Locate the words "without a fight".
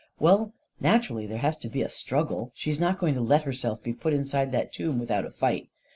4.97-5.69